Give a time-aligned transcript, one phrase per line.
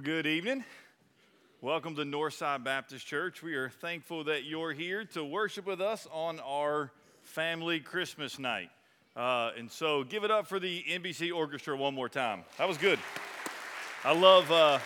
[0.00, 0.64] Well, good evening.
[1.60, 3.42] Welcome to Northside Baptist Church.
[3.42, 6.90] We are thankful that you're here to worship with us on our
[7.20, 8.70] family Christmas night.
[9.14, 12.44] Uh, and so give it up for the NBC Orchestra one more time.
[12.56, 12.98] That was good.
[14.02, 14.50] I love.
[14.50, 14.78] Uh,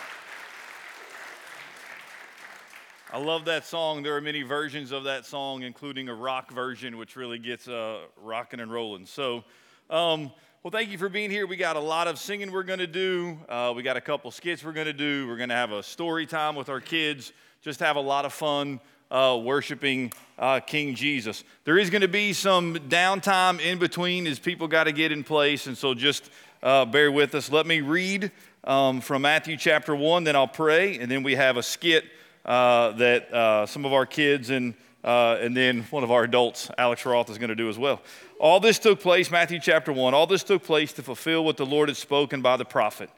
[3.13, 4.03] I love that song.
[4.03, 7.99] There are many versions of that song, including a rock version, which really gets uh,
[8.21, 9.05] rocking and rolling.
[9.05, 9.45] So,
[9.89, 10.33] um,
[10.65, 11.45] well, thank you for being here.
[11.45, 13.37] We got a lot of singing we're going to do.
[13.47, 15.27] Uh, we got a couple skits we're going to do.
[15.27, 17.33] We're going to have a story time with our kids.
[17.61, 18.79] Just have a lot of fun
[19.11, 21.43] uh, worshiping uh, King Jesus.
[21.65, 25.23] There is going to be some downtime in between as people got to get in
[25.23, 26.31] place, and so just
[26.63, 27.51] uh, bear with us.
[27.51, 28.31] Let me read
[28.63, 32.05] um, from Matthew chapter 1, then I'll pray, and then we have a skit
[32.43, 34.73] uh, that uh, some of our kids and
[35.05, 38.01] uh, and then one of our adults, Alex Roth, is going to do as well.
[38.39, 41.65] All this took place, Matthew chapter 1, all this took place to fulfill what the
[41.65, 43.11] Lord had spoken by the prophet.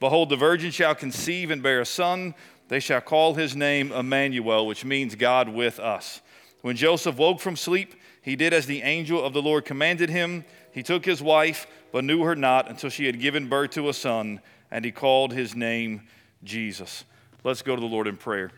[0.00, 2.34] Behold, the virgin shall conceive and bear a son.
[2.68, 6.22] They shall call his name Emmanuel, which means God with us.
[6.62, 10.44] When Joseph woke from sleep, he did as the angel of the Lord commanded him.
[10.72, 13.94] He took his wife, but knew her not until she had given birth to a
[13.94, 16.02] son, and he called his name
[16.42, 17.04] Jesus.
[17.44, 18.50] Let's go to the Lord in prayer.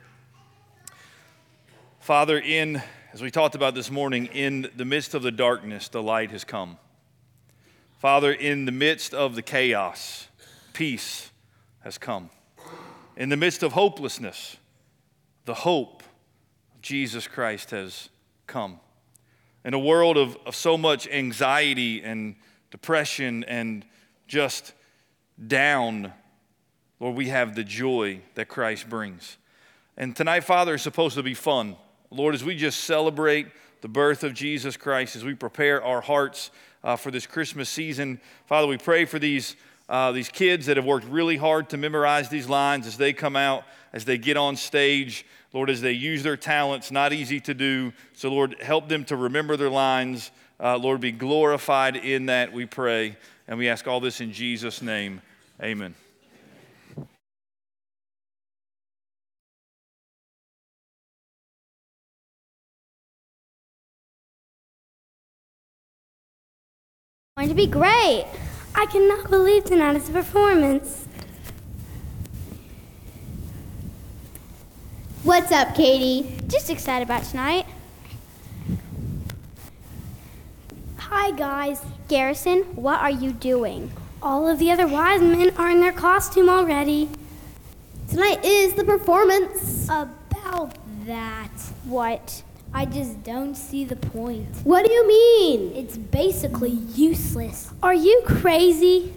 [2.08, 2.82] Father, in
[3.12, 6.42] as we talked about this morning, in the midst of the darkness, the light has
[6.42, 6.78] come.
[7.98, 10.26] Father, in the midst of the chaos,
[10.72, 11.30] peace
[11.80, 12.30] has come.
[13.19, 14.56] In the midst of hopelessness,
[15.44, 16.02] the hope
[16.75, 18.08] of Jesus Christ has
[18.46, 18.81] come.
[19.62, 22.37] In a world of, of so much anxiety and
[22.70, 23.84] depression and
[24.26, 24.72] just
[25.46, 26.14] down,
[27.00, 29.37] Lord, we have the joy that Christ brings.
[29.94, 31.76] And tonight, Father, is supposed to be fun.
[32.10, 33.49] Lord, as we just celebrate
[33.81, 36.50] the birth of Jesus Christ, as we prepare our hearts
[36.82, 39.56] uh, for this Christmas season, Father, we pray for these,
[39.88, 43.37] uh, these kids that have worked really hard to memorize these lines as they come
[43.37, 45.26] out, as they get on stage.
[45.52, 47.93] Lord, as they use their talents, not easy to do.
[48.12, 50.31] So, Lord, help them to remember their lines.
[50.60, 53.16] Uh, Lord, be glorified in that, we pray.
[53.46, 55.22] And we ask all this in Jesus' name.
[55.62, 55.94] Amen.
[67.38, 68.26] Going to be great.
[68.75, 71.06] I cannot believe tonight's performance.
[75.23, 76.37] What's up, Katie?
[76.49, 77.64] Just excited about tonight.
[80.96, 81.81] Hi, guys.
[82.08, 83.93] Garrison, what are you doing?
[84.20, 87.08] All of the other wise men are in their costume already.
[88.08, 89.84] Tonight is the performance.
[89.84, 90.76] About
[91.06, 91.52] that.
[91.84, 92.43] What?
[92.73, 94.47] I just don't see the point.
[94.62, 95.73] What do you mean?
[95.75, 97.73] It's basically useless.
[97.82, 99.15] Are you crazy?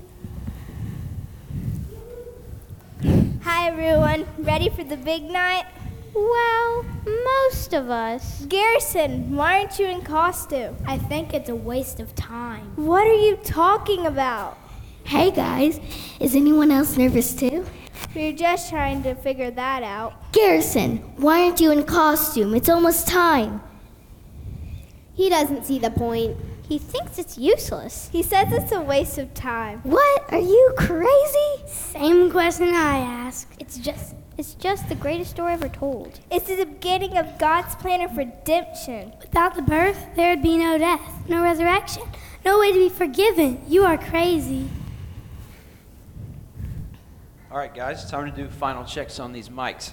[3.44, 4.26] Hi, everyone.
[4.40, 5.66] Ready for the big night?
[6.14, 8.46] Well, most of us.
[8.46, 10.76] Garrison, why aren't you in costume?
[10.88, 12.72] I think it's a waste of time.
[12.76, 14.58] What are you talking about?
[15.04, 15.80] Hey, guys.
[16.20, 17.66] Is anyone else nervous too?
[18.14, 20.32] We're just trying to figure that out.
[20.34, 22.54] Garrison, why aren't you in costume?
[22.56, 23.62] It's almost time.
[25.14, 26.36] He doesn't see the point.
[26.68, 28.10] He thinks it's useless.
[28.12, 29.80] He says it's a waste of time.
[29.84, 30.34] What?
[30.34, 31.68] Are you crazy?
[31.68, 33.48] Same question I asked.
[33.60, 36.20] It's just It's just the greatest story ever told.
[36.32, 39.14] It's the beginning of God's plan of redemption.
[39.22, 42.04] Without the birth, there would be no death, no resurrection,
[42.44, 43.62] no way to be forgiven.
[43.68, 44.70] You are crazy.
[47.52, 49.92] All right, guys, time to do final checks on these mics.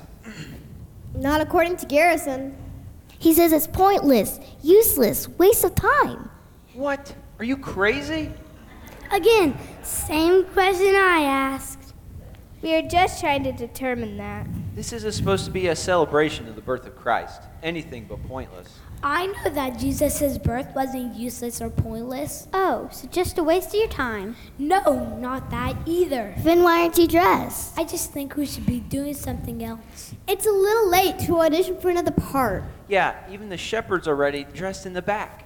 [1.17, 2.57] Not according to Garrison.
[3.19, 6.31] He says it's pointless, useless, waste of time.
[6.75, 7.13] What?
[7.41, 8.33] Are you crazy?
[9.11, 11.95] Again, same question I asked.
[12.63, 14.47] We are just trying to determine that.
[14.77, 17.43] This isn't supposed to be a celebration of the birth of Christ.
[17.65, 18.79] Anything but pointless.
[19.03, 22.49] I know that Jesus' birth wasn't useless or pointless.
[22.53, 24.35] Oh, so just a waste of your time.
[24.59, 26.35] No, not that either.
[26.39, 27.79] Then why aren't you dressed?
[27.79, 30.15] I just think we should be doing something else.
[30.27, 32.65] It's a little late to audition for another part.
[32.89, 35.45] Yeah, even the shepherds are ready, dressed in the back.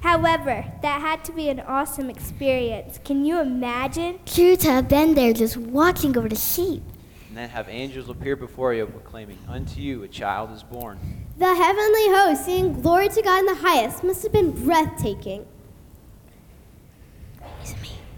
[0.00, 3.00] However, that had to be an awesome experience.
[3.04, 4.20] Can you imagine?
[4.24, 6.84] True to have been there just watching over the sheep.
[7.26, 11.26] And then have angels appear before you, proclaiming, Unto you a child is born.
[11.38, 15.46] The heavenly host singing glory to God in the highest must have been breathtaking.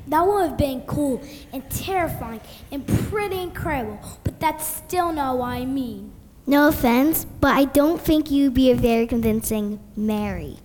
[0.06, 1.22] That would have been cool
[1.52, 2.40] and terrifying
[2.72, 6.12] and pretty incredible, but that's still not what I mean.
[6.46, 10.56] No offense, but I don't think you'd be a very convincing Mary.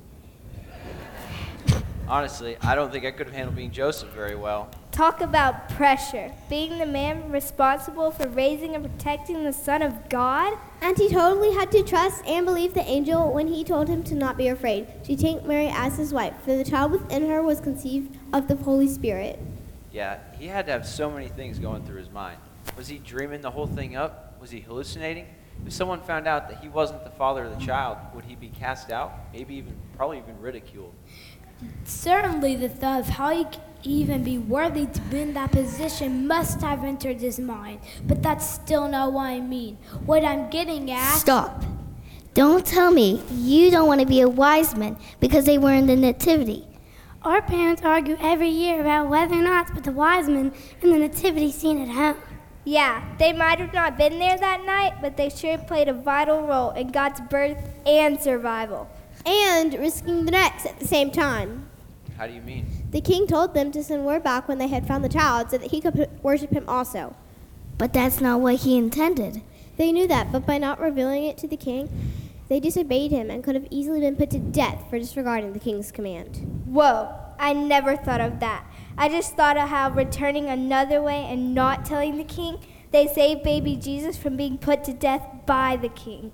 [2.08, 4.72] Honestly, I don't think I could have handled being Joseph very well.
[4.96, 6.32] Talk about pressure.
[6.50, 10.58] Being the man responsible for raising and protecting the Son of God?
[10.82, 14.16] And he totally had to trust and believe the angel when he told him to
[14.16, 17.60] not be afraid, to take Mary as his wife, for the child within her was
[17.60, 19.38] conceived of the Holy Spirit.
[19.92, 22.40] Yeah, he had to have so many things going through his mind.
[22.78, 24.40] Was he dreaming the whole thing up?
[24.40, 25.28] Was he hallucinating?
[25.66, 28.48] If someone found out that he wasn't the father of the child, would he be
[28.48, 29.12] cast out?
[29.34, 30.94] Maybe even, probably even ridiculed.
[31.84, 36.28] Certainly, the thought of how he could even be worthy to be in that position
[36.28, 37.80] must have entered his mind.
[38.06, 39.78] But that's still not what I mean.
[40.06, 41.18] What I'm getting at.
[41.18, 41.64] Stop.
[42.34, 45.88] Don't tell me you don't want to be a wise man because they were in
[45.88, 46.68] the nativity.
[47.24, 50.52] Our parents argue every year about whether or not to put the wise men
[50.82, 52.22] in the nativity scene at home.
[52.66, 56.46] Yeah, they might have not been there that night, but they sure played a vital
[56.46, 58.90] role in God's birth and survival.
[59.26, 61.70] And risking the necks at the same time.
[62.18, 62.68] How do you mean?
[62.96, 65.58] The king told them to send word back when they had found the child so
[65.58, 67.14] that he could worship him also.
[67.78, 69.42] But that's not what he intended.
[69.76, 71.90] They knew that, but by not revealing it to the king,
[72.48, 75.92] they disobeyed him and could have easily been put to death for disregarding the king's
[75.92, 76.64] command.
[76.68, 78.66] Whoa, I never thought of that.
[78.98, 82.60] I just thought of how returning another way and not telling the king,
[82.92, 86.32] they saved baby Jesus from being put to death by the king.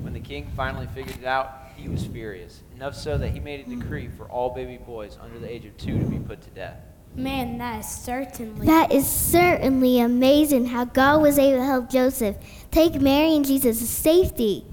[0.00, 2.62] When the king finally figured it out, he was furious.
[2.74, 5.76] Enough so that he made a decree for all baby boys under the age of
[5.76, 6.78] two to be put to death.
[7.14, 8.66] Man, that is certainly.
[8.66, 12.36] That is certainly amazing how God was able to help Joseph
[12.70, 14.66] take Mary and Jesus to safety.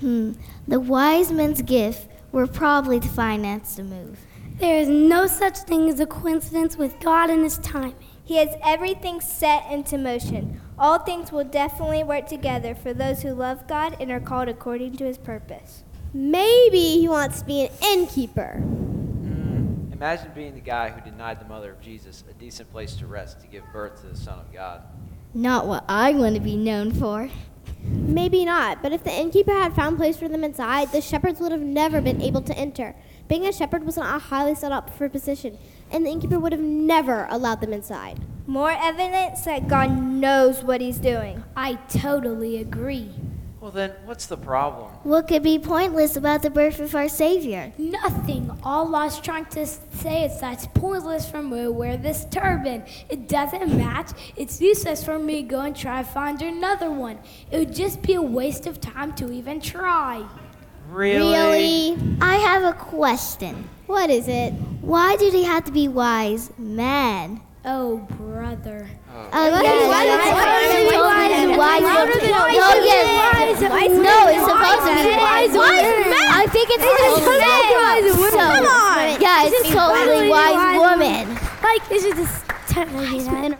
[0.00, 0.32] Hmm.
[0.66, 4.18] The wise men's gift were probably to finance the move.
[4.58, 7.96] There is no such thing as a coincidence with God and His timing.
[8.24, 10.60] He has everything set into motion.
[10.78, 14.96] All things will definitely work together for those who love God and are called according
[14.96, 15.83] to his purpose.
[16.16, 18.62] Maybe he wants to be an innkeeper.
[18.62, 23.08] Mm, imagine being the guy who denied the mother of Jesus a decent place to
[23.08, 24.82] rest to give birth to the Son of God.
[25.34, 27.28] Not what I want to be known for.
[27.82, 31.50] Maybe not, but if the innkeeper had found place for them inside, the shepherds would
[31.50, 32.94] have never been able to enter.
[33.26, 35.58] Being a shepherd was not a highly sought after position,
[35.90, 38.20] and the innkeeper would have never allowed them inside.
[38.46, 41.42] More evidence that God knows what he's doing.
[41.56, 43.10] I totally agree.
[43.64, 44.90] Well, then, what's the problem?
[45.04, 47.72] What could be pointless about the birth of our Savior?
[47.78, 48.50] Nothing.
[48.62, 52.26] All I was trying to say is that it's pointless for me to wear this
[52.26, 52.84] turban.
[53.08, 54.10] It doesn't match.
[54.36, 57.18] It's useless for me to go and try to find another one.
[57.50, 60.28] It would just be a waste of time to even try.
[60.90, 61.96] Really?
[62.20, 63.70] I have a question.
[63.86, 64.52] What is it?
[64.82, 67.40] Why do they have to be wise men?
[67.66, 68.86] Oh, brother.
[69.08, 71.48] Oh, yes, why yes, is it yes, wise wise men?
[71.48, 72.20] men, wise Louder men.
[72.20, 73.60] than No, yes.
[73.64, 75.64] No, it's supposed to be Wise men.
[75.64, 76.28] wise men.
[76.28, 79.16] I think it's supposed to be So, Come on.
[79.20, 81.24] Yeah, it's totally wise woman.
[81.62, 83.56] Like, this is just totally that.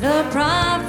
[0.00, 0.87] The prophecies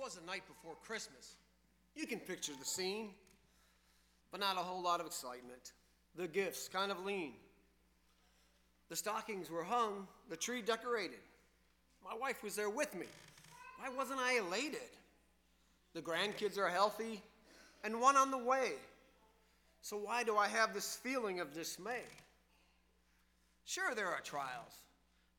[0.00, 1.36] 'Twas the night before Christmas.
[1.94, 3.10] You can picture the scene,
[4.30, 5.72] but not a whole lot of excitement.
[6.16, 7.32] The gifts kind of lean.
[8.88, 11.18] The stockings were hung, the tree decorated.
[12.02, 13.06] My wife was there with me.
[13.78, 14.80] Why wasn't I elated?
[15.92, 17.20] The grandkids are healthy
[17.84, 18.72] and one on the way.
[19.82, 22.04] So why do I have this feeling of dismay?
[23.66, 24.86] Sure, there are trials.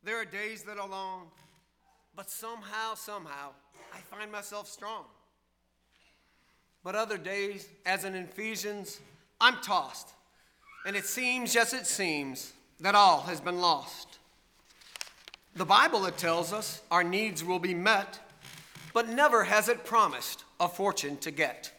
[0.04, 1.32] There are days that are long,
[2.15, 3.52] but somehow, somehow,
[3.93, 5.06] I find myself strong.
[6.84, 9.00] But other days, as in Ephesians,
[9.39, 10.10] I'm tossed,
[10.86, 14.19] and it seems, yes, it seems, that all has been lost.
[15.56, 18.19] The Bible, it tells us, our needs will be met,
[18.93, 21.71] but never has it promised a fortune to get.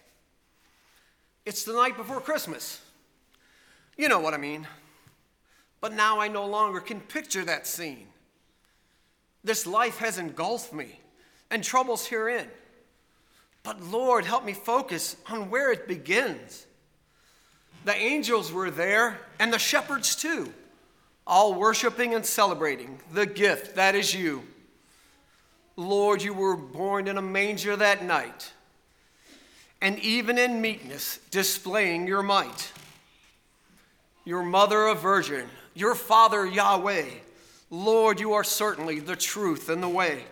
[1.45, 2.81] It's the night before Christmas.
[3.97, 4.67] You know what I mean.
[5.81, 8.07] But now I no longer can picture that scene.
[9.45, 11.01] This life has engulfed me,
[11.51, 12.49] and troubles herein.
[13.63, 16.67] But Lord, help me focus on where it begins.
[17.85, 20.53] The angels were there, and the shepherds too,
[21.27, 24.43] all worshiping and celebrating the gift that is you.
[25.77, 28.53] Lord, you were born in a manger that night,
[29.81, 32.73] and even in meekness, displaying your might.
[34.25, 37.07] Your mother a virgin, your father Yahweh.
[37.73, 40.25] Lord, you are certainly the truth and the way.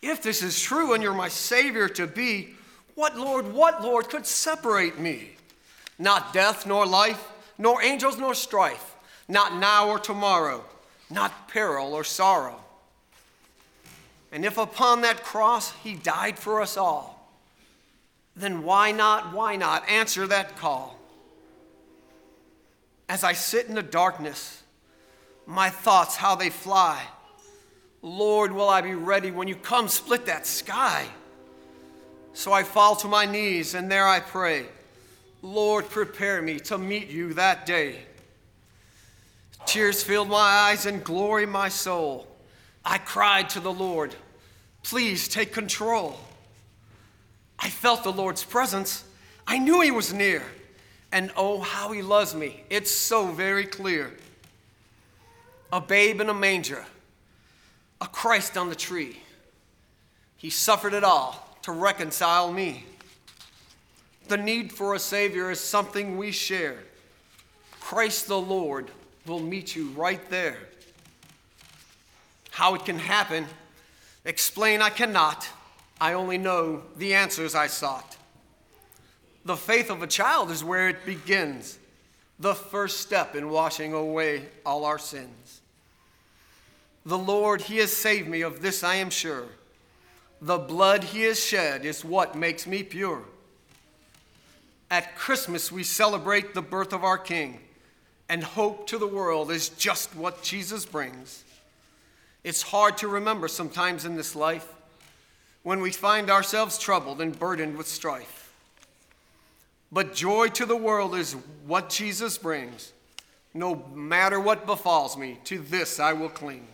[0.00, 2.54] If this is true and you're my Savior to be,
[2.94, 5.32] what, Lord, what, Lord, could separate me?
[5.98, 8.94] Not death nor life, nor angels nor strife,
[9.26, 10.64] not now or tomorrow,
[11.10, 12.60] not peril or sorrow.
[14.30, 17.28] And if upon that cross he died for us all,
[18.36, 20.96] then why not, why not answer that call?
[23.08, 24.57] As I sit in the darkness,
[25.48, 27.02] my thoughts, how they fly.
[28.02, 31.06] Lord, will I be ready when you come split that sky?
[32.34, 34.66] So I fall to my knees and there I pray,
[35.40, 37.96] Lord, prepare me to meet you that day.
[39.64, 42.28] Tears filled my eyes and glory my soul.
[42.84, 44.14] I cried to the Lord,
[44.82, 46.20] please take control.
[47.58, 49.02] I felt the Lord's presence.
[49.46, 50.42] I knew he was near.
[51.10, 52.64] And oh, how he loves me.
[52.68, 54.12] It's so very clear.
[55.72, 56.84] A babe in a manger,
[58.00, 59.20] a Christ on the tree.
[60.36, 62.84] He suffered it all to reconcile me.
[64.28, 66.78] The need for a Savior is something we share.
[67.80, 68.90] Christ the Lord
[69.26, 70.58] will meet you right there.
[72.50, 73.46] How it can happen,
[74.24, 75.48] explain I cannot.
[76.00, 78.16] I only know the answers I sought.
[79.44, 81.78] The faith of a child is where it begins,
[82.38, 85.60] the first step in washing away all our sins.
[87.04, 89.46] The Lord, He has saved me, of this I am sure.
[90.40, 93.22] The blood He has shed is what makes me pure.
[94.90, 97.60] At Christmas, we celebrate the birth of our King,
[98.28, 101.44] and hope to the world is just what Jesus brings.
[102.44, 104.66] It's hard to remember sometimes in this life
[105.62, 108.37] when we find ourselves troubled and burdened with strife.
[109.90, 111.34] But joy to the world is
[111.66, 112.92] what Jesus brings.
[113.54, 116.66] No matter what befalls me, to this I will cling.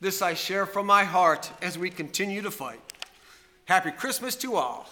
[0.00, 2.80] This I share from my heart as we continue to fight.
[3.66, 4.88] Happy Christmas to all,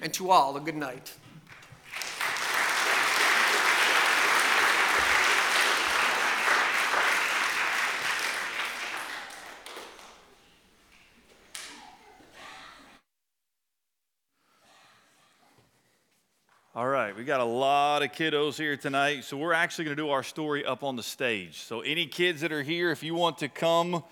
[0.00, 1.12] and to all a good night.
[16.78, 20.00] All right, we got a lot of kiddos here tonight, so we're actually going to
[20.00, 21.62] do our story up on the stage.
[21.62, 24.04] So, any kids that are here, if you want to come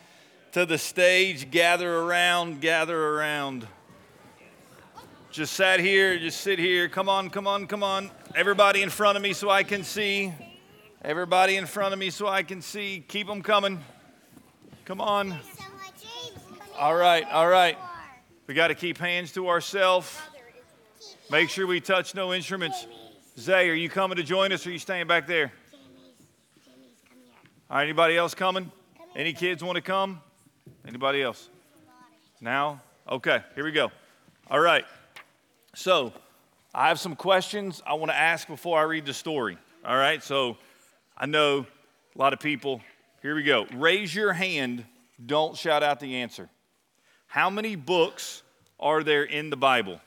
[0.50, 3.68] to the stage, gather around, gather around.
[5.30, 6.88] Just sat here, just sit here.
[6.88, 8.10] Come on, come on, come on.
[8.34, 10.34] Everybody in front of me so I can see.
[11.02, 13.04] Everybody in front of me so I can see.
[13.06, 13.78] Keep them coming.
[14.86, 15.38] Come on.
[16.76, 17.78] All right, all right.
[18.48, 20.18] We got to keep hands to ourselves.
[21.28, 22.86] Make sure we touch no instruments.
[23.36, 25.52] Zay, are you coming to join us or are you staying back there?
[27.68, 28.70] All right, anybody else coming?
[29.16, 30.20] Any kids want to come?
[30.86, 31.48] Anybody else?
[32.40, 32.80] Now?
[33.10, 33.90] Okay, here we go.
[34.48, 34.84] All right.
[35.74, 36.12] So,
[36.72, 39.58] I have some questions I want to ask before I read the story.
[39.84, 40.56] All right, so
[41.18, 41.66] I know
[42.14, 42.80] a lot of people.
[43.20, 43.66] Here we go.
[43.74, 44.84] Raise your hand,
[45.24, 46.48] don't shout out the answer.
[47.26, 48.42] How many books
[48.78, 50.00] are there in the Bible?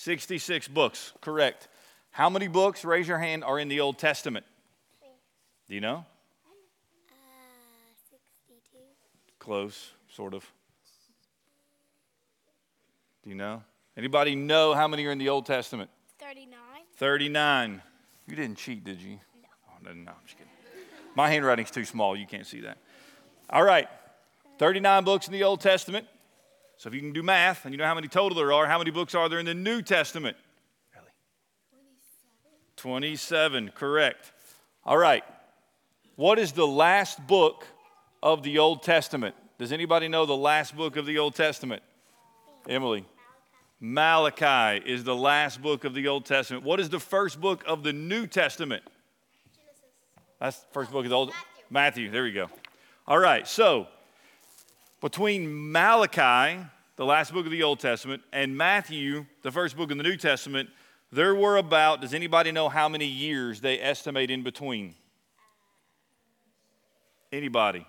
[0.00, 1.68] 66 books, correct.
[2.10, 4.46] How many books, raise your hand, are in the Old Testament?
[5.68, 6.06] Do you know?
[7.10, 7.12] Uh,
[8.10, 8.78] 62.
[9.38, 10.50] Close, sort of.
[13.22, 13.62] Do you know?
[13.94, 15.90] Anybody know how many are in the Old Testament?
[16.18, 16.58] 39.
[16.96, 17.82] 39.
[18.26, 19.10] You didn't cheat, did you?
[19.10, 19.48] No.
[19.68, 20.50] Oh, no, no, I'm just kidding.
[21.14, 22.16] My handwriting's too small.
[22.16, 22.78] You can't see that.
[23.50, 23.86] All right.
[24.58, 26.06] 39 books in the Old Testament.
[26.80, 28.78] So if you can do math and you know how many total there are, how
[28.78, 30.34] many books are there in the New Testament?
[30.94, 31.10] Really?
[32.76, 33.66] 27.
[33.66, 34.32] 27, correct.
[34.86, 35.22] All right.
[36.16, 37.66] What is the last book
[38.22, 39.34] of the Old Testament?
[39.58, 41.82] Does anybody know the last book of the Old Testament?
[42.66, 43.04] Emily.
[43.78, 46.64] Malachi is the last book of the Old Testament.
[46.64, 48.84] What is the first book of the New Testament?
[49.54, 49.84] Genesis.
[50.38, 51.28] That's the first book of the Old
[51.68, 52.04] Matthew.
[52.04, 52.10] Matthew.
[52.10, 52.48] There we go.
[53.06, 53.46] All right.
[53.46, 53.86] So,
[55.00, 56.60] between Malachi,
[56.96, 60.16] the last book of the Old Testament, and Matthew, the first book of the New
[60.16, 60.68] Testament,
[61.12, 64.94] there were about, does anybody know how many years they estimate in between?
[67.32, 67.86] Anybody?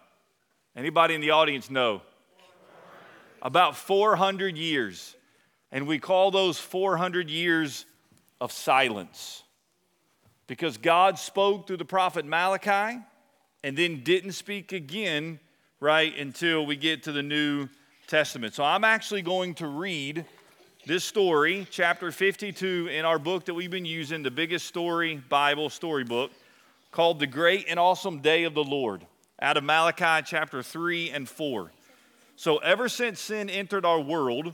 [0.75, 2.01] Anybody in the audience know?
[3.41, 5.15] About 400 years.
[5.71, 7.85] And we call those 400 years
[8.39, 9.43] of silence.
[10.47, 12.99] Because God spoke through the prophet Malachi
[13.63, 15.39] and then didn't speak again,
[15.81, 17.67] right, until we get to the New
[18.05, 18.53] Testament.
[18.53, 20.25] So I'm actually going to read
[20.85, 25.71] this story, chapter 52, in our book that we've been using, the biggest story Bible
[25.71, 26.29] storybook,
[26.91, 29.07] called The Great and Awesome Day of the Lord,
[29.41, 31.71] out of Malachi chapter 3 and 4.
[32.35, 34.53] So, ever since sin entered our world,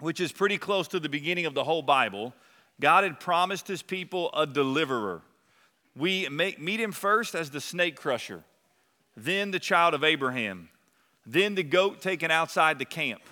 [0.00, 2.34] which is pretty close to the beginning of the whole Bible,
[2.80, 5.22] God had promised his people a deliverer.
[5.94, 8.42] We meet him first as the snake crusher,
[9.24, 10.68] then the child of Abraham,
[11.26, 13.22] then the goat taken outside the camp,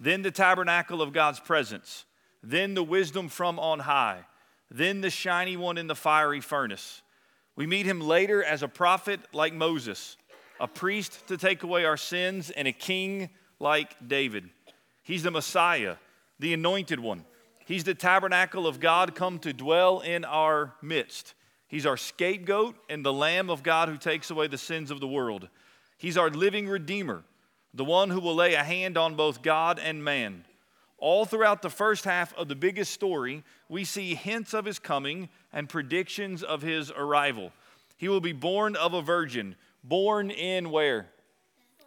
[0.00, 2.04] then the tabernacle of God's presence,
[2.42, 4.24] then the wisdom from on high,
[4.70, 7.02] then the shiny one in the fiery furnace.
[7.54, 10.16] We meet him later as a prophet like Moses,
[10.60, 14.50] a priest to take away our sins, and a king like David.
[15.02, 15.96] He's the Messiah
[16.38, 17.24] the anointed one.
[17.64, 21.34] He's the tabernacle of God come to dwell in our midst.
[21.68, 25.08] He's our scapegoat and the Lamb of God who takes away the sins of the
[25.08, 25.48] world.
[25.98, 27.24] He's our living Redeemer,
[27.74, 30.44] the one who will lay a hand on both God and man.
[30.98, 35.28] All throughout the first half of the biggest story, we see hints of his coming
[35.52, 37.52] and predictions of his arrival.
[37.96, 41.08] He will be born of a virgin, born in where?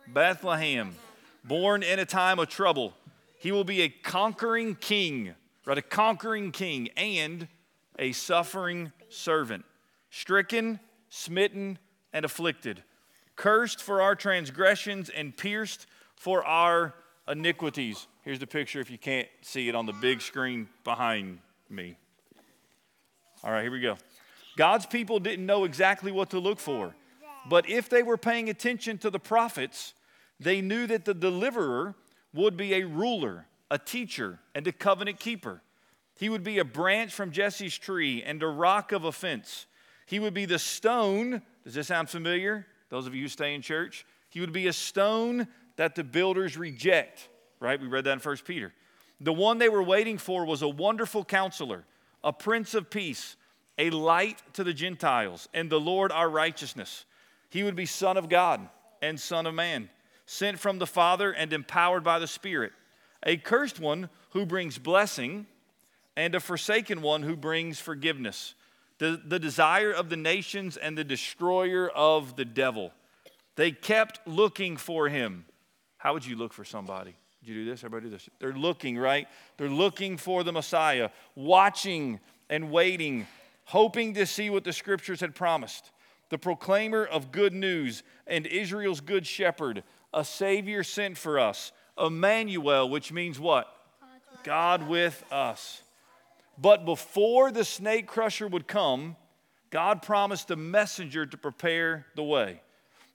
[0.07, 0.95] Bethlehem.
[1.43, 2.93] Born in a time of trouble,
[3.39, 5.33] he will be a conquering king,
[5.65, 5.77] right?
[5.77, 7.47] A conquering king and
[7.97, 9.65] a suffering servant,
[10.09, 10.79] stricken,
[11.09, 11.77] smitten,
[12.13, 12.83] and afflicted,
[13.35, 16.93] cursed for our transgressions and pierced for our
[17.27, 18.07] iniquities.
[18.23, 21.39] Here's the picture if you can't see it on the big screen behind
[21.69, 21.97] me.
[23.43, 23.97] All right, here we go.
[24.57, 26.93] God's people didn't know exactly what to look for,
[27.47, 29.93] but if they were paying attention to the prophets,
[30.39, 31.95] they knew that the deliverer
[32.33, 35.61] would be a ruler, a teacher, and a covenant keeper.
[36.19, 39.67] He would be a branch from Jesse's tree and a rock of offense.
[40.05, 41.41] He would be the stone.
[41.63, 42.67] Does this sound familiar?
[42.89, 44.05] Those of you who stay in church?
[44.27, 45.47] He would be a stone
[45.77, 47.29] that the builders reject,
[47.61, 47.79] right?
[47.79, 48.73] We read that in 1 Peter.
[49.21, 51.85] The one they were waiting for was a wonderful counselor,
[52.21, 53.37] a prince of peace,
[53.77, 57.05] a light to the Gentiles, and the Lord our righteousness.
[57.49, 58.67] He would be Son of God
[59.01, 59.89] and Son of Man
[60.25, 62.73] sent from the Father and empowered by the Spirit,
[63.23, 65.47] a cursed one who brings blessing,
[66.19, 68.53] and a forsaken one who brings forgiveness,
[68.97, 72.91] the, the desire of the nations and the destroyer of the devil.
[73.55, 75.45] They kept looking for him.
[75.95, 77.15] How would you look for somebody?
[77.39, 77.85] Did you do this?
[77.85, 78.27] Everybody do this.
[78.39, 79.29] They're looking, right?
[79.55, 83.25] They're looking for the Messiah, watching and waiting,
[83.63, 85.89] hoping to see what the scriptures had promised.
[86.31, 92.89] The proclaimer of good news and Israel's good shepherd, a Savior sent for us, Emmanuel,
[92.89, 93.73] which means what?
[94.43, 95.81] God with us.
[96.61, 99.15] But before the snake crusher would come,
[99.69, 102.61] God promised a messenger to prepare the way.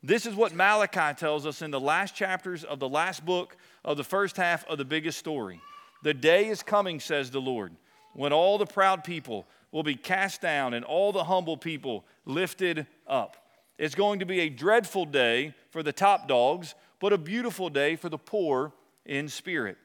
[0.03, 3.97] This is what Malachi tells us in the last chapters of the last book of
[3.97, 5.61] the first half of the biggest story.
[6.03, 7.73] The day is coming, says the Lord,
[8.13, 12.87] when all the proud people will be cast down and all the humble people lifted
[13.07, 13.37] up.
[13.77, 17.97] It's going to be a dreadful day for the top dogs, but a beautiful day
[17.97, 18.73] for the poor
[19.05, 19.77] in spirit.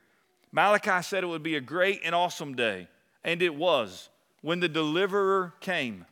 [0.52, 2.88] Malachi said it would be a great and awesome day,
[3.24, 4.10] and it was
[4.42, 6.06] when the deliverer came,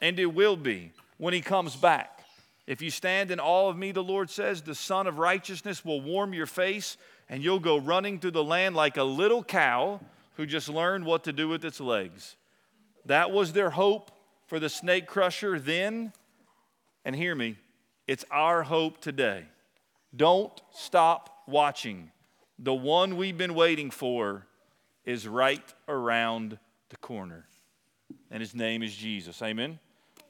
[0.00, 2.24] and it will be when he comes back.
[2.66, 6.00] If you stand in awe of me, the Lord says, the Sun of Righteousness will
[6.00, 6.96] warm your face,
[7.28, 10.00] and you'll go running through the land like a little cow
[10.36, 12.36] who just learned what to do with its legs.
[13.06, 14.10] That was their hope
[14.46, 16.12] for the snake crusher then,
[17.04, 17.56] and hear me,
[18.06, 19.44] it's our hope today.
[20.14, 22.10] Don't stop watching.
[22.58, 24.46] The one we've been waiting for
[25.10, 26.58] is right around
[26.88, 27.46] the corner.
[28.30, 29.42] And his name is Jesus.
[29.42, 29.78] Amen.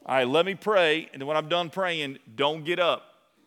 [0.07, 1.09] All right, let me pray.
[1.13, 3.03] And when I'm done praying, don't get up.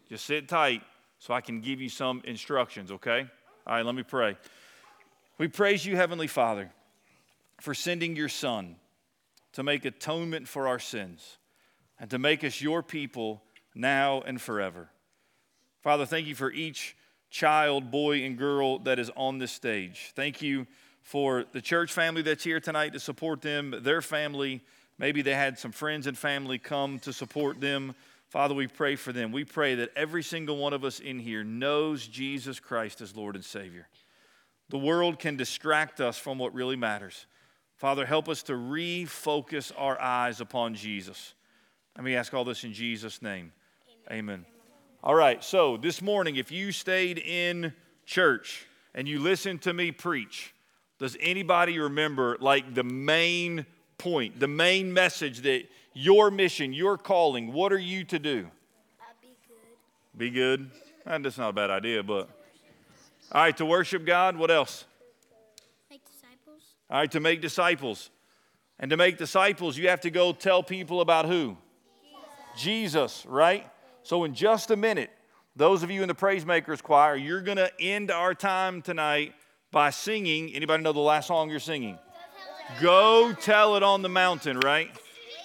[0.08, 0.84] Just sit tight
[1.18, 3.26] so I can give you some instructions, okay?
[3.66, 4.38] All right, let me pray.
[5.38, 6.72] We praise you, Heavenly Father,
[7.60, 8.76] for sending your Son
[9.54, 11.38] to make atonement for our sins
[12.00, 13.42] and to make us your people
[13.74, 14.90] now and forever.
[15.82, 16.96] Father, thank you for each
[17.30, 20.12] child, boy, and girl that is on this stage.
[20.16, 20.68] Thank you
[21.04, 24.62] for the church family that's here tonight to support them, their family.
[24.98, 27.94] Maybe they had some friends and family come to support them.
[28.30, 29.32] Father, we pray for them.
[29.32, 33.36] We pray that every single one of us in here knows Jesus Christ as Lord
[33.36, 33.88] and Savior.
[34.70, 37.28] The world can distract us from what really matters.
[37.76, 41.34] Father, help us to refocus our eyes upon Jesus.
[41.96, 43.52] Let me ask all this in Jesus' name.
[44.10, 44.20] Amen.
[44.20, 44.46] Amen.
[45.04, 47.74] All right, so this morning, if you stayed in
[48.06, 50.53] church and you listened to me preach,
[51.04, 53.66] does anybody remember like the main
[53.98, 58.48] point, the main message that your mission, your calling, what are you to do?
[59.22, 60.18] be good.
[60.18, 60.72] Be good?
[61.06, 62.30] That's not a bad idea, but.
[63.34, 64.86] All right, to worship God, what else?
[65.92, 66.62] Make disciples.
[66.90, 68.10] All right, to make disciples.
[68.80, 71.58] And to make disciples, you have to go tell people about who?
[72.56, 73.70] Jesus, Jesus right?
[74.04, 75.10] So, in just a minute,
[75.54, 79.34] those of you in the Praise Makers Choir, you're going to end our time tonight
[79.74, 80.54] by singing.
[80.54, 81.98] Anybody know the last song you're singing?
[82.80, 84.90] Go tell it on the mountain, right?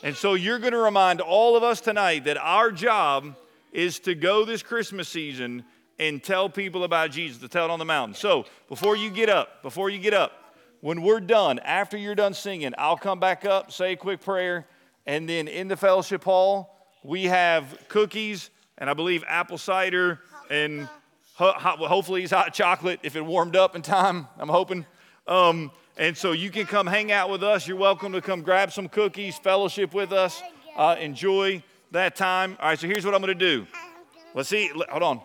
[0.04, 3.34] And so you're going to remind all of us tonight that our job
[3.72, 5.64] is to go this Christmas season
[5.98, 8.14] and tell people about Jesus, to tell it on the mountain.
[8.14, 12.34] So before you get up, before you get up, when we're done, after you're done
[12.34, 14.68] singing, I'll come back up, say a quick prayer,
[15.06, 20.20] and then in the fellowship hall, we have cookies and I believe apple cider
[20.50, 20.88] and
[21.38, 24.84] hopefully it's hot chocolate if it warmed up in time, I'm hoping.
[25.26, 27.66] Um, and so you can come hang out with us.
[27.66, 30.42] You're welcome to come grab some cookies, fellowship with us,
[30.76, 31.62] uh, enjoy
[31.92, 32.56] that time.
[32.60, 33.66] All right, so here's what I'm going to do.
[34.34, 35.20] Let's see, hold on.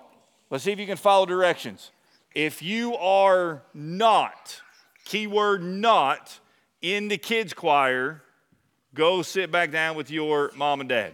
[0.50, 1.92] Let's see if you can follow directions.
[2.36, 4.62] If you are not,
[5.06, 6.40] keyword not,
[6.82, 8.22] in the kids' choir,
[8.94, 11.14] go sit back down with your mom and dad.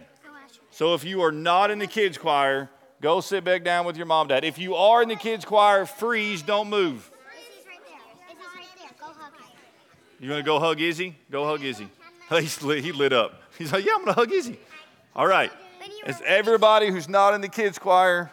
[0.70, 2.70] So if you are not in the kids' choir,
[3.00, 4.44] go sit back down with your mom and dad.
[4.44, 7.10] If you are in the kids' choir, freeze, don't move.
[10.18, 11.16] You gonna go hug Izzy?
[11.30, 11.88] Go hug Izzy.
[12.28, 13.42] He's lit, he lit up.
[13.58, 14.58] He's like, yeah, I'm gonna hug Izzy.
[15.16, 15.50] All right.
[16.06, 18.30] It's everybody who's not in the kids' choir.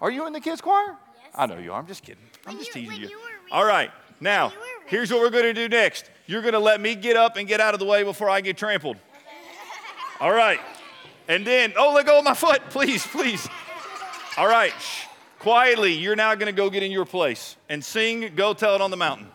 [0.00, 0.96] Are you in the kids' choir?
[1.34, 1.78] I know you are.
[1.78, 2.22] I'm just kidding.
[2.46, 3.10] I'm just teasing you.
[3.50, 3.90] All right.
[4.20, 4.52] Now,
[4.86, 6.10] here's what we're gonna do next.
[6.26, 8.56] You're gonna let me get up and get out of the way before I get
[8.56, 8.96] trampled.
[10.20, 10.60] All right.
[11.28, 13.48] And then, oh, let go of my foot, please, please.
[14.36, 14.72] All right.
[14.78, 15.06] Shh.
[15.38, 18.90] Quietly, you're now gonna go get in your place and sing Go Tell It on
[18.90, 19.28] the Mountain.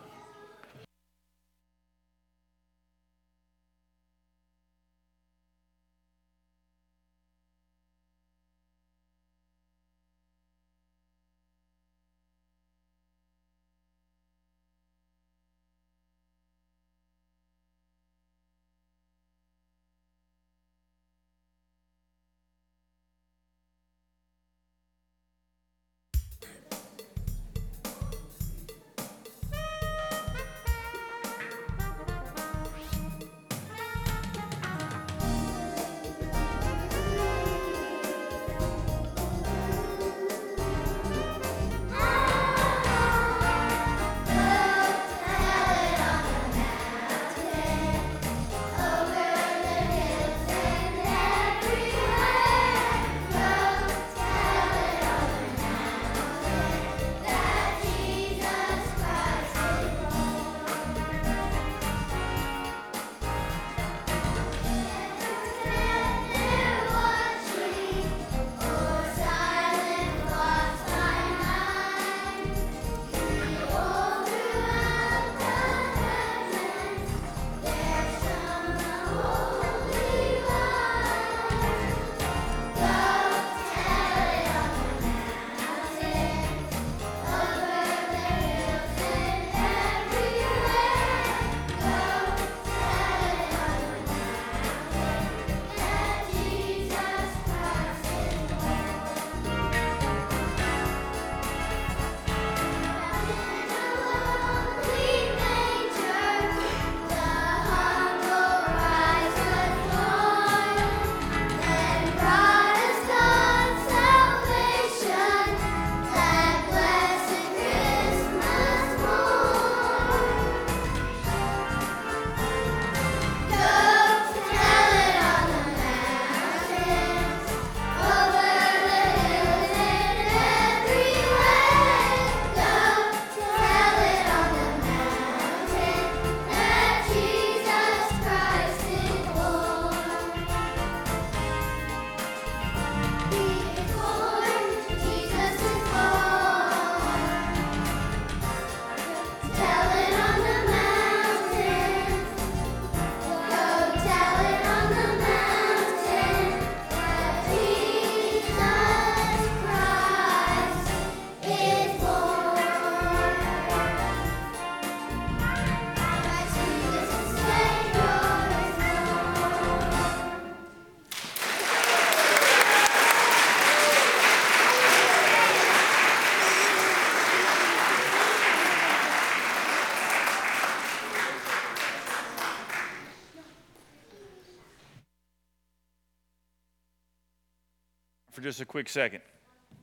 [188.41, 189.21] Just a quick second?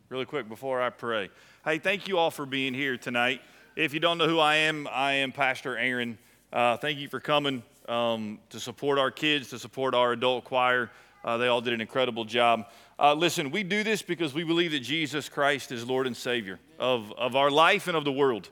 [0.09, 1.31] Really quick before I pray.
[1.65, 3.41] Hey, thank you all for being here tonight.
[3.77, 6.19] If you don't know who I am, I am Pastor Aaron.
[6.53, 10.91] Uh, thank you for coming um, to support our kids, to support our adult choir.
[11.25, 12.67] Uh, they all did an incredible job.
[12.99, 16.59] Uh, listen, we do this because we believe that Jesus Christ is Lord and Savior
[16.81, 18.49] of, of our life and of the world.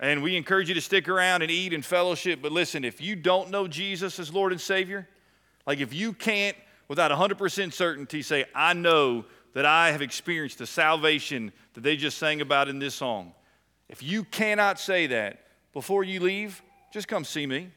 [0.00, 2.40] And we encourage you to stick around and eat and fellowship.
[2.42, 5.08] But listen, if you don't know Jesus as Lord and Savior,
[5.66, 6.56] like if you can't,
[6.88, 9.24] without 100% certainty, say, I know
[9.56, 13.32] that I have experienced the salvation that they just sang about in this song,
[13.88, 17.70] if you cannot say that before you leave, just come see me.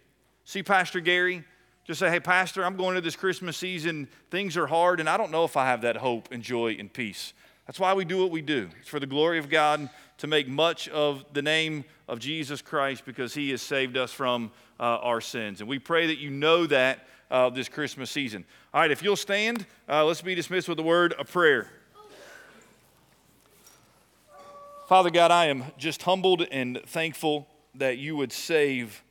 [0.44, 1.46] See Pastor Gary.
[1.86, 4.10] Just say, hey, Pastor, I'm going to this Christmas season.
[4.30, 6.92] Things are hard, and I don't know if I have that hope and joy and
[6.92, 7.32] peace.
[7.66, 8.68] That's why we do what we do.
[8.82, 13.06] It's for the glory of God to make much of the name of Jesus Christ
[13.06, 14.52] because he has saved us from
[14.82, 15.62] uh, our sins.
[15.62, 18.46] And we pray that you know that uh, this Christmas season.
[18.74, 21.70] All right, if you'll stand, uh, let's be dismissed with the word of prayer.
[24.88, 29.04] Father God, I am just humbled and thankful that you would save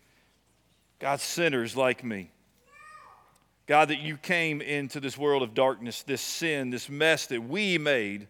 [0.98, 2.30] God sinners like me.
[3.66, 7.78] God, that you came into this world of darkness, this sin, this mess that we
[7.78, 8.26] made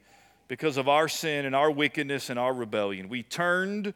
[0.49, 3.09] because of our sin and our wickedness and our rebellion.
[3.09, 3.95] We turned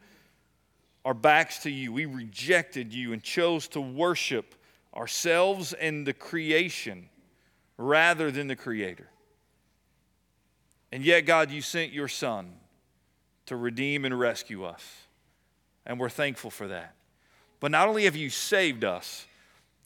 [1.05, 1.91] our backs to you.
[1.91, 4.55] We rejected you and chose to worship
[4.95, 7.09] ourselves and the creation
[7.77, 9.07] rather than the Creator.
[10.91, 12.53] And yet, God, you sent your Son
[13.47, 14.83] to redeem and rescue us.
[15.85, 16.95] And we're thankful for that.
[17.59, 19.25] But not only have you saved us,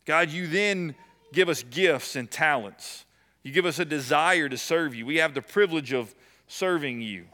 [0.06, 0.96] God, you then
[1.34, 3.06] give us gifts and talents.
[3.44, 5.06] You give us a desire to serve you.
[5.06, 6.14] We have the privilege of
[6.48, 7.26] serving you.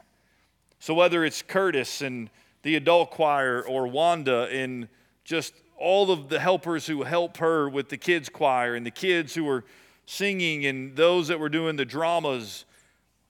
[0.78, 2.30] So whether it's Curtis and
[2.62, 4.88] the adult choir or Wanda and
[5.24, 5.54] just
[5.84, 9.48] all of the helpers who help her with the kids choir and the kids who
[9.48, 9.64] are
[10.06, 12.64] singing and those that were doing the dramas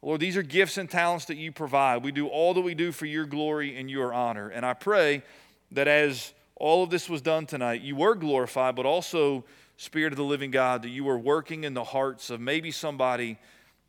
[0.04, 2.04] Lord, these are gifts and talents that you provide.
[2.04, 4.50] We do all that we do for your glory and your honor.
[4.50, 5.22] And I pray
[5.72, 9.44] that as all of this was done tonight, you were glorified, but also,
[9.78, 13.38] Spirit of the living God, that you were working in the hearts of maybe somebody,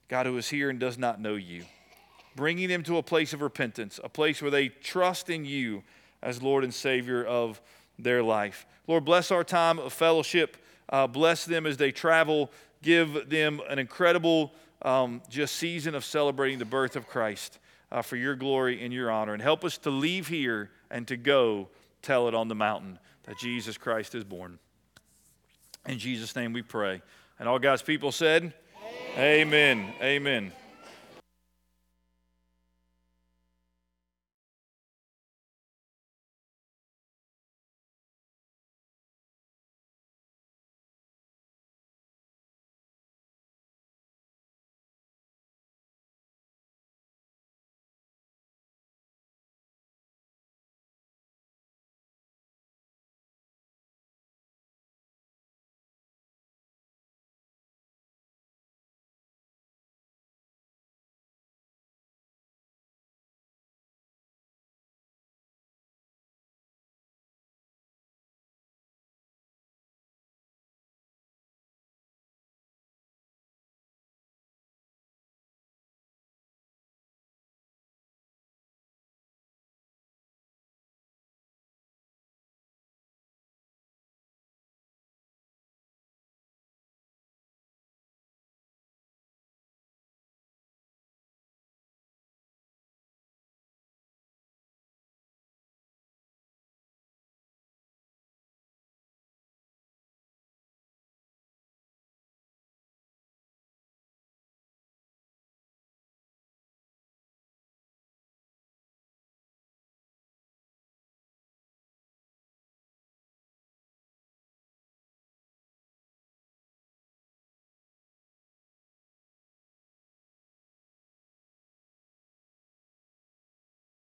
[0.07, 1.65] God, who is here and does not know you,
[2.33, 5.83] bringing them to a place of repentance, a place where they trust in you
[6.23, 7.61] as Lord and Savior of
[7.97, 8.65] their life.
[8.87, 10.57] Lord, bless our time of fellowship.
[10.89, 12.51] Uh, bless them as they travel.
[12.81, 17.59] Give them an incredible um, just season of celebrating the birth of Christ
[17.91, 19.33] uh, for your glory and your honor.
[19.33, 21.69] And help us to leave here and to go
[22.01, 24.59] tell it on the mountain that Jesus Christ is born.
[25.87, 27.01] In Jesus' name we pray.
[27.39, 28.53] And all God's people said,
[29.17, 29.93] Amen.
[29.93, 29.93] Amen.
[30.01, 30.64] Amen.